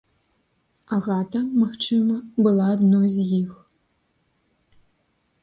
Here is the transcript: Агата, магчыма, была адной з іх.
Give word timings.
Агата, 0.95 1.39
магчыма, 1.63 2.15
была 2.47 2.65
адной 2.77 3.07
з 3.19 3.27
іх. 3.41 3.51